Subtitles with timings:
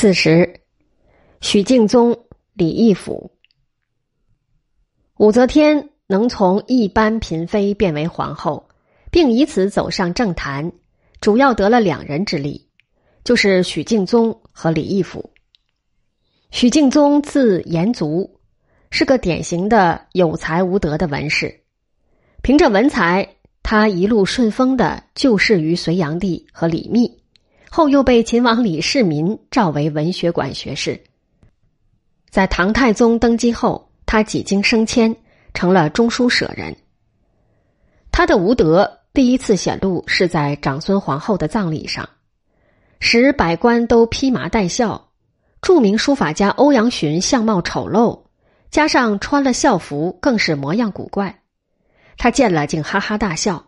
[0.00, 0.62] 此时，
[1.42, 2.24] 许敬宗、
[2.54, 3.32] 李义府、
[5.18, 8.66] 武则天能从一般嫔妃变为皇后，
[9.10, 10.72] 并以此走上政坛，
[11.20, 12.66] 主要得了两人之力，
[13.24, 15.34] 就是许敬宗和李义府。
[16.50, 18.40] 许敬宗字延族，
[18.90, 21.60] 是个典型的有才无德的文士，
[22.40, 27.19] 凭着文才，他一路顺风的就事于隋炀帝和李密。
[27.70, 31.00] 后又被秦王李世民召为文学馆学士。
[32.28, 35.14] 在唐太宗登基后，他几经升迁，
[35.54, 36.76] 成了中书舍人。
[38.10, 42.08] 他的无德第一次显露是在长孙皇后的葬礼上，
[42.98, 45.08] 使百官都披麻戴孝。
[45.62, 48.22] 著名书法家欧阳询相貌丑陋，
[48.70, 51.42] 加上穿了校服，更是模样古怪。
[52.16, 53.66] 他见了竟哈哈大笑，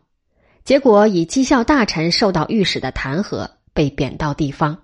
[0.64, 3.48] 结果以讥笑大臣受到御史的弹劾。
[3.74, 4.78] 被贬到地方，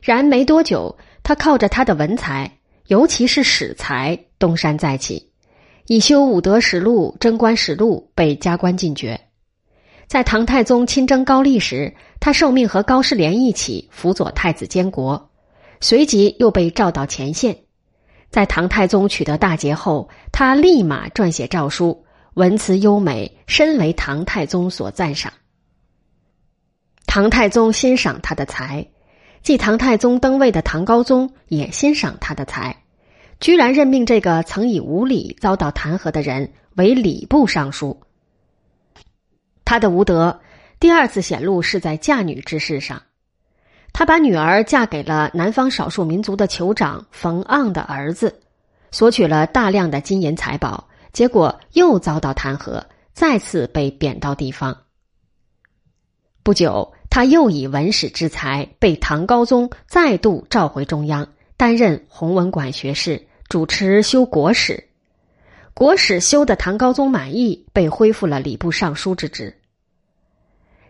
[0.00, 5.30] 然没多久，他靠着他的文才，尤其是史才，东山再起，
[5.86, 9.20] 以修武德实录、贞观实录，被加官进爵。
[10.06, 15.30] 在唐太宗亲征高丽时，他受命和高士廉一起辅佐太子监国，
[15.80, 17.58] 随即又被召到前线。
[18.30, 22.04] 在唐太宗取得大捷后，他立马撰写诏书，
[22.34, 25.32] 文辞优美，深为唐太宗所赞赏。
[27.16, 28.86] 唐太宗欣赏他的才，
[29.42, 32.76] 继唐太宗登位的唐高宗也欣赏他的才，
[33.40, 37.98] 居然任命这个曾以无礼遭到弹劾的人为礼部尚书。
[39.64, 40.42] 他的无德
[40.78, 43.00] 第二次显露是在嫁女之事上，
[43.94, 48.42] 他把女儿嫁给了南方少数民族的酋长冯盎的儿子，
[48.90, 54.76] 索取了大量的金银财宝，结果又遭到弹劾，再次被贬到地方。
[56.42, 56.92] 不久。
[57.16, 64.84] 他又以文史之才，被唐高宗再度召回中央，担任弘文馆学士，主持修国史。
[65.72, 69.56] 国史修的唐高宗满意，被恢复了礼部尚书之职。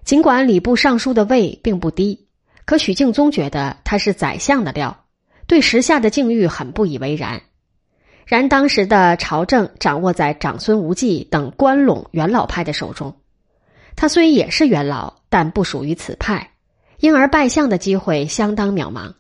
[0.03, 2.27] 尽管礼部尚书的位并不低，
[2.65, 5.05] 可许敬宗觉得他是宰相的料，
[5.47, 7.41] 对时下的境遇很不以为然。
[8.27, 13.15] 然当时的朝政掌握在长孙无忌等关陇元老派的手中。
[13.95, 16.53] 他虽也是元老，但不属于此派，
[16.99, 19.13] 因而拜相的机会相当渺茫。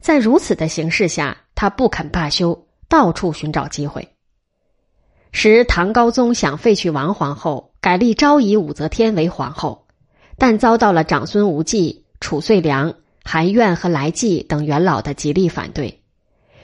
[0.00, 4.08] 在如此的形势下，他不肯罢休，到处寻找机会。
[5.30, 9.86] 时唐高宗想废去王皇后，改立昭仪武则天为皇后，
[10.36, 12.92] 但遭到了长孙无忌、褚遂良、
[13.22, 16.02] 韩苑和来济等元老的极力反对。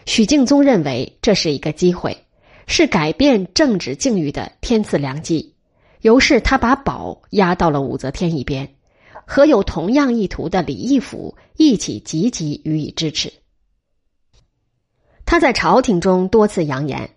[0.07, 2.27] 许敬宗认为这是一个机会，
[2.67, 5.55] 是改变政治境遇的天赐良机。
[6.07, 8.77] 由是，他把宝压到了武则天一边，
[9.27, 13.33] 和有同样意图的李义府一起积极予以支持。
[15.25, 17.11] 他在朝廷中多次扬言，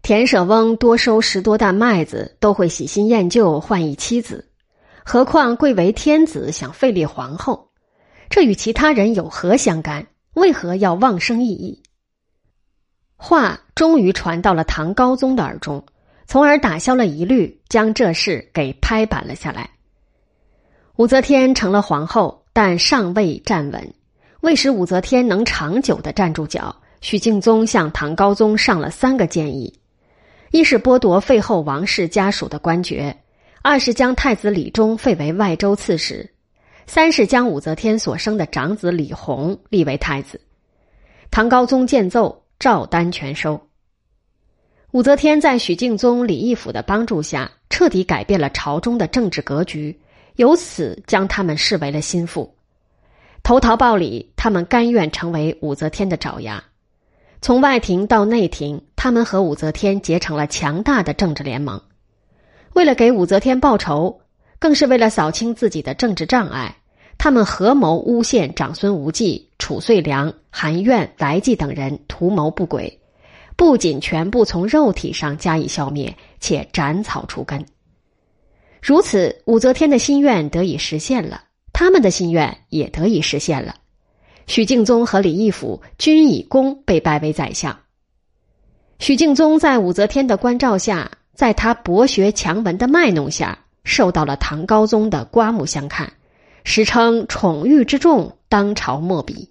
[0.00, 4.50] 田舍翁多收十多担麦子，都会喜新厌旧换一妻子，
[5.04, 7.72] 何况贵为天子，想废立皇后，
[8.30, 10.06] 这与其他人有何相干？
[10.32, 11.82] 为何要妄生异议？
[13.16, 15.84] 话终于传到了唐高宗的耳中。
[16.26, 19.70] 从而打消了疑虑，将这事给拍板了下来。
[20.96, 23.94] 武则天成了皇后，但尚未站稳。
[24.40, 29.80] 为使武则天能长久的站住脚，许敬宗向唐高宗上了三个建议：
[30.50, 33.10] 一是剥夺废后王室家属的官爵；
[33.62, 36.24] 二是将太子李忠废为外州刺史；
[36.86, 40.40] 三是将武则天所生的长子李弘立为太子。
[41.30, 43.60] 唐高宗见奏，照单全收。
[44.94, 49.98] 武则天在许敬宗、李义府的帮助下，彻底改变了朝中的政治格局，
[50.36, 52.54] 由此将他们视为了心腹。
[53.42, 56.62] 投桃报李，他们甘愿成为武则天的爪牙。
[57.42, 61.82] 从外廷到内廷，他们和武则天结成了强大的政治联盟。
[62.74, 64.20] 为了给武则天报仇，
[64.60, 66.76] 更是为了扫清自己的政治障碍，
[67.18, 73.00] 他们合谋诬陷长孙无忌、褚遂良、韩苑、来济等人图谋不轨。
[73.56, 77.64] 不仅全部从肉体上加以消灭，且斩草除根。
[78.82, 83.76] 如此，武则天的心愿得以实现了，他们的心愿也得以实现了。
[84.46, 87.78] 许敬宗和李义府均以功被拜为宰相。
[88.98, 96.12] 许敬宗在武则天的关照下，在他博学强文的卖弄下，受到了唐高宗的刮目相看，
[96.64, 99.48] 时称宠遇之重，当朝莫比。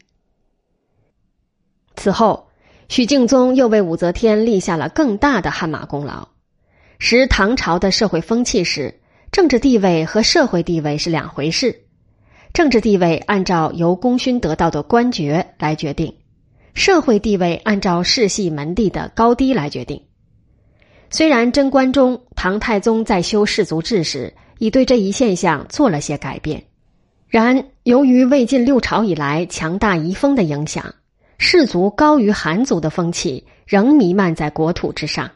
[1.96, 2.48] 此后。
[2.94, 6.28] 许敬宗又为武则天立下了更大的汗马功劳。
[7.00, 9.00] 时唐朝的社会风气是，
[9.32, 11.76] 政治地位和社会地位是两回事。
[12.54, 16.14] 政治地位按照由功勋得到的官爵来决定，
[16.76, 20.00] 社会地位按照世系门第的高低来决定。
[21.10, 26.64] 虽然贞观中唐太宗在修氏族制时已对这一现象做了些改变，
[27.28, 30.94] 然由于魏晋六朝以来强大遗风的影响，
[31.38, 35.30] 氏族高于寒族的风气仍弥漫在国土之上。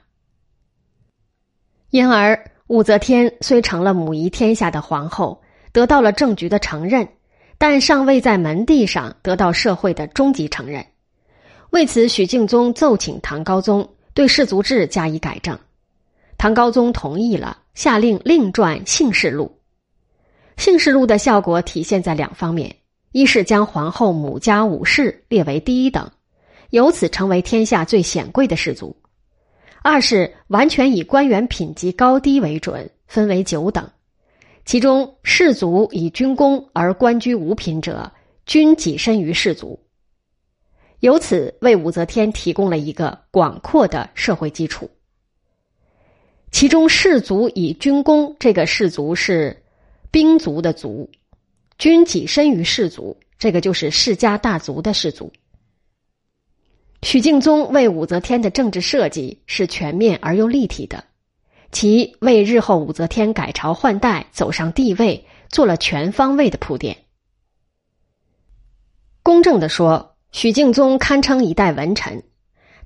[1.89, 5.41] 因而，武则天虽成了母仪天下的皇后。
[5.73, 7.07] 得到了政局的承认，
[7.59, 10.83] 但尚未在门第上得到社会的终极承认。
[11.69, 15.59] 为此，许敬宗奏请唐高宗对氏族制加以改正。
[16.35, 19.55] 唐高宗同意了，下令另撰《姓氏录》。
[20.63, 22.75] 《姓氏录》的效果体现在两方面：
[23.11, 26.11] 一是将皇后母家武氏列为第一等，
[26.69, 28.95] 由此成为天下最显贵的氏族；
[29.81, 33.89] 二是完全以官员品级高低为准，分为九等。
[34.65, 38.11] 其中氏族以军功而官居五品者，
[38.45, 39.79] 均跻身于氏族，
[40.99, 44.89] 由此为武则天提供了一个广阔的社会基础。
[46.51, 49.63] 其中氏族以军功，这个氏族是
[50.11, 51.09] 兵族的族，
[51.77, 55.31] 均跻身于士族，这个就是世家大族的士族。
[57.03, 61.03] 许敬宗为武则天的政治设计是全面而又立体的。
[61.71, 66.97] 其为日后武则天改朝换代、走上帝位做了全方位的铺垫。
[69.21, 72.23] 公正的说，许敬宗堪称一代文臣，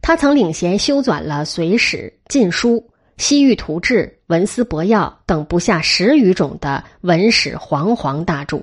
[0.01, 1.97] 他曾领衔修纂了《隋史》
[2.27, 2.71] 《晋书》
[3.17, 8.61] 《西域图志》《文思博要》等不下十余种的文史煌煌大著。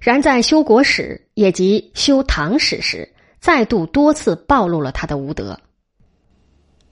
[0.00, 3.08] 然在修国史也即修唐史时，
[3.38, 5.60] 再度多次暴露了他的无德，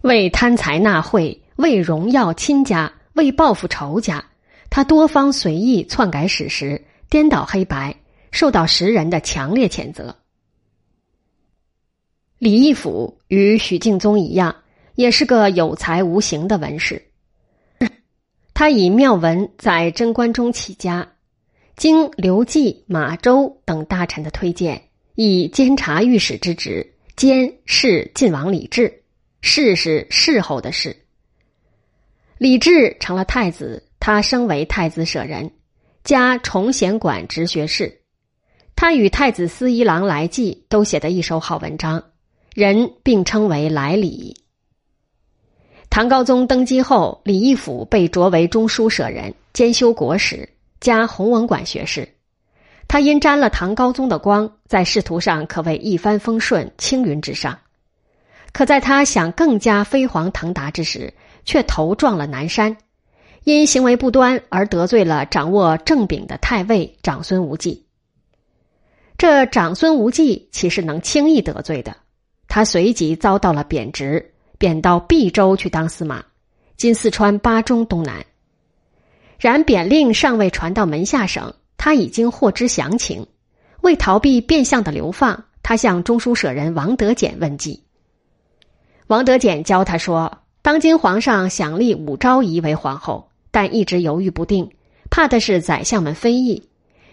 [0.02, 1.42] 为贪财纳贿。
[1.58, 4.24] 为荣耀亲家，为报复仇家，
[4.70, 7.96] 他多方随意篡改史实，颠倒黑白，
[8.30, 10.14] 受到时人的强烈谴责。
[12.38, 14.54] 李义府与许敬宗一样，
[14.94, 17.02] 也是个有才无形的文士。
[18.54, 21.08] 他以妙文在贞观中起家，
[21.78, 24.82] 经刘季、马周等大臣的推荐，
[25.14, 29.04] 以监察御史之职，监视晋王李治，
[29.42, 30.96] 侍是侍候的侍。
[32.36, 35.48] 李治成了太子，他升为太子舍人，
[36.02, 38.00] 加崇贤馆直学士。
[38.74, 42.02] 他与太子司一郎来济都写得一手好文章，
[42.54, 44.36] 人并称为来礼。
[45.90, 50.48] 唐高宗登基后，李义府被擢为中书舍人，兼修国史，
[50.80, 52.08] 加弘文馆学士。
[52.86, 57.58] 他因沾了唐高宗的光，在仕途上可谓一帆风顺，青云直上。
[58.52, 61.12] 可在他想更加飞黄腾达之时，
[61.44, 62.76] 却头撞了南山，
[63.44, 67.84] 因行为不端而得罪了掌握正柄的太尉长孙无忌。
[69.18, 71.94] 这长孙无忌岂是能轻易得罪的？
[72.46, 76.24] 他随即遭到了贬职，贬到毕州去当司马，
[76.78, 78.24] 今四川巴中东南。
[79.38, 83.26] 然贬令尚未传到门下省，他已经获知详情。
[83.80, 87.84] 为逃避变相的流放，他向中书舍人王德简问计。
[89.06, 90.38] 王德简教他说。
[90.60, 94.70] 当今皇上想立武昭仪为皇后，但一直犹豫不定，
[95.08, 96.68] 怕的是宰相们非议。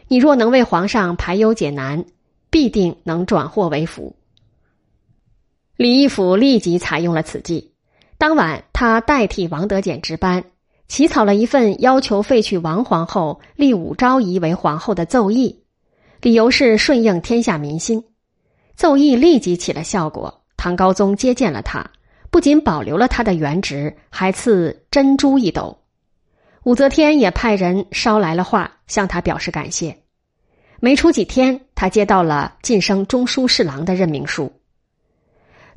[0.10, 2.04] 你若能为皇上排忧解难，
[2.49, 4.16] 必定能转祸为福。
[5.78, 7.71] 李义府立即采用了此计。
[8.18, 10.44] 当晚，他代替王德简值班，
[10.87, 15.63] 起草了一份要求废去王皇后、立武昭仪为皇后的奏议，
[16.21, 18.04] 理由是顺应天下民心。
[18.75, 21.89] 奏议立即起了效果，唐高宗接见了他。
[22.30, 25.80] 不仅保留了他的原职，还赐珍珠一斗。
[26.63, 29.97] 武则天也派人捎来了话，向他表示感谢。
[30.81, 34.51] 没出几天，他接到了晋升中书侍郎的任命书。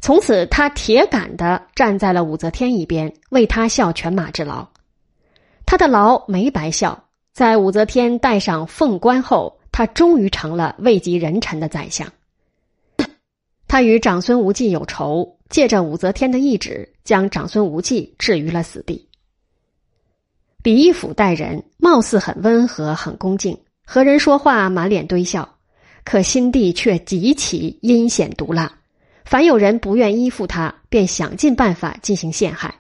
[0.01, 4.67] 从此，他铁杆的站在了武则天一边，为他效犬马之劳。
[5.71, 6.99] 他的劳没白效，
[7.35, 12.11] 在武则天戴上凤冠后，他终于成了位极人臣的宰相。
[13.67, 15.37] 他与长孙无忌有仇。
[15.51, 19.07] 借着武则天的懿旨，将长孙无忌置于了死地。
[20.63, 25.47] 李义府待人貌似很温和、很恭敬，和人说话满脸堆笑，
[26.03, 28.73] 可心地却极其阴险毒辣。
[29.27, 32.75] 凡有人不愿依附他，便想尽办法进行陷害。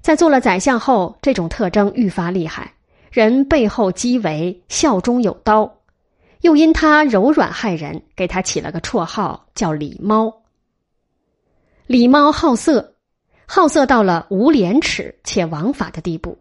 [0.00, 2.72] 在做了宰相后，这种特征愈发厉害，
[3.10, 5.70] 人背后讥为笑中有刀。
[6.40, 10.42] 又因他柔软害人，给他起了个绰号叫“李猫”。
[11.86, 12.94] 李猫好色，
[13.44, 16.38] 好色到了无廉耻且枉法的地步。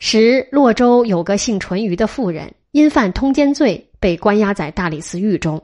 [0.00, 5.62] 时洛州有个姓淳于的妇人，因犯通奸罪被关押在大理寺狱中。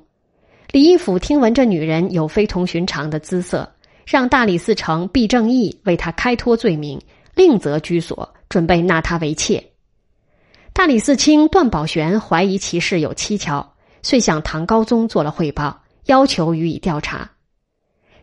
[0.70, 3.68] 李义府听闻这女人有非同寻常的姿色，
[4.10, 7.00] 让大理寺丞毕正义为他开脱罪名，
[7.36, 9.64] 另择居所，准备纳他为妾。
[10.72, 13.64] 大理寺卿段宝玄怀疑其事有蹊跷，
[14.02, 17.30] 遂向唐高宗做了汇报，要求予以调查。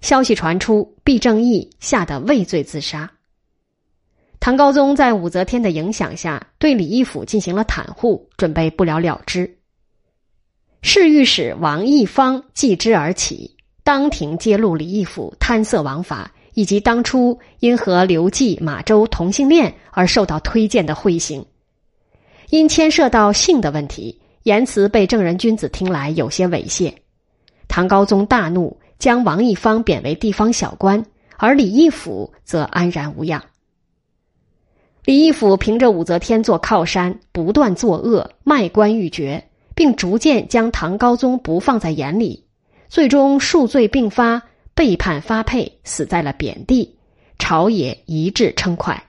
[0.01, 3.09] 消息传出，毕正义吓得畏罪自杀。
[4.41, 9.57] 唐高宗在武则天的影响下，对李义府进行了袒护，准备不了了之。
[10.81, 13.55] 侍御史王义方继之而起，
[13.87, 21.45] 当庭揭露李义府贪色枉法，以及当初因和刘季、马周同性恋而受到推荐的贿行。
[22.49, 26.93] 因牵涉到性的问题，言辞被正人君子听来有些猥亵。
[27.69, 31.01] 唐高宗大怒，将王义方贬为地方小官，
[31.37, 33.41] 而李义府则安然无恙。
[35.05, 42.43] 李义府凭着武则天做靠山，不断作恶，卖官鬻爵，并逐渐将唐高宗不放在眼里，
[42.89, 44.41] 最终数罪并发，
[44.73, 46.95] 被判发配，死在了贬地，
[47.39, 49.06] 朝野一致称快。